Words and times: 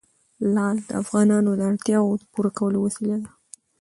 لعل 0.53 0.77
د 0.87 0.89
افغانانو 1.01 1.49
د 1.55 1.61
اړتیاوو 1.69 2.19
د 2.21 2.23
پوره 2.33 2.51
کولو 2.57 2.77
وسیله 2.85 3.15
ده. 3.23 3.29